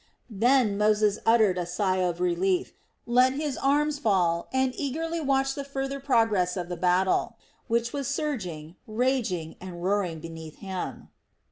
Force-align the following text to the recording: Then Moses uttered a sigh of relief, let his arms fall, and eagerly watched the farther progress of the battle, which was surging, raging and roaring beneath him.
Then 0.33 0.79
Moses 0.79 1.19
uttered 1.27 1.59
a 1.59 1.65
sigh 1.67 1.97
of 1.97 2.19
relief, 2.19 2.73
let 3.05 3.33
his 3.33 3.55
arms 3.55 3.99
fall, 3.99 4.47
and 4.51 4.73
eagerly 4.75 5.19
watched 5.21 5.53
the 5.53 5.63
farther 5.63 5.99
progress 5.99 6.57
of 6.57 6.69
the 6.69 6.75
battle, 6.75 7.37
which 7.67 7.93
was 7.93 8.07
surging, 8.07 8.77
raging 8.87 9.57
and 9.61 9.83
roaring 9.83 10.19
beneath 10.19 10.55
him. 10.57 11.09